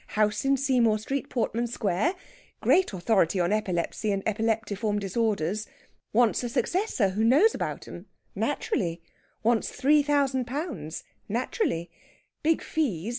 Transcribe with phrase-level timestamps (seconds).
[0.17, 2.15] House in Seymour Street, Portman Square.
[2.59, 5.67] Great authority on epilepsy and epileptiform disorders.
[6.11, 8.07] Wants a successor who knows about 'em.
[8.33, 8.99] Naturally.
[9.43, 11.03] Wants three thousand pounds.
[11.29, 11.91] Naturally.
[12.41, 13.09] Big fees!